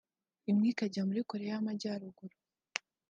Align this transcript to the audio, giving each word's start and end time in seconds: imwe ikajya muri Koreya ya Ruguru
imwe 0.49 0.67
ikajya 0.71 1.01
muri 1.09 1.21
Koreya 1.29 1.57
ya 1.85 1.95
Ruguru 2.01 2.35